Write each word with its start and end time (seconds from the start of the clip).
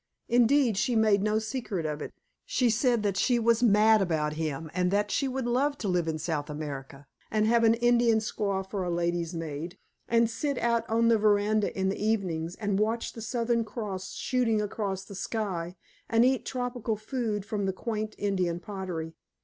Indeed, 0.29 0.77
she 0.79 0.95
made 0.95 1.21
no 1.21 1.37
secret 1.37 1.85
of 1.85 2.01
it; 2.01 2.11
she 2.43 2.71
said 2.71 3.03
that 3.03 3.17
she 3.17 3.37
was 3.37 3.61
mad 3.61 4.01
about 4.01 4.33
him, 4.33 4.71
and 4.73 4.89
that 4.89 5.11
she 5.11 5.27
would 5.27 5.45
love 5.45 5.77
to 5.77 5.87
live 5.87 6.07
in 6.07 6.17
South 6.17 6.49
America, 6.49 7.05
and 7.29 7.45
have 7.45 7.63
an 7.63 7.75
Indian 7.75 8.17
squaw 8.17 8.67
for 8.67 8.83
a 8.83 8.89
lady's 8.89 9.35
maid, 9.35 9.77
and 10.07 10.27
sit 10.27 10.57
out 10.57 10.89
on 10.89 11.09
the 11.09 11.19
veranda 11.19 11.71
in 11.79 11.89
the 11.89 12.03
evenings 12.03 12.55
and 12.55 12.79
watch 12.79 13.13
the 13.13 13.21
Southern 13.21 13.63
Cross 13.63 14.13
shooting 14.15 14.59
across 14.59 15.05
the 15.05 15.13
sky, 15.13 15.75
and 16.09 16.25
eat 16.25 16.47
tropical 16.47 16.95
food 16.95 17.45
from 17.45 17.67
the 17.67 17.73
quaint 17.73 18.15
Indian 18.17 18.59
pottery. 18.59 19.13